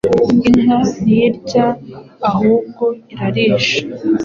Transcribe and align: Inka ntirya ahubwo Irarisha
Inka 0.47 0.77
ntirya 1.03 1.65
ahubwo 2.29 2.85
Irarisha 3.11 3.79